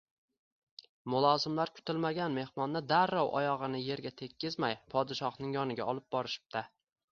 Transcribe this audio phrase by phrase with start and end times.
[1.13, 6.69] Mulozimlar kutilmagan mehmonni darrov oyog`ini erga tekkizmay, podshohning yoniga olib borishibdi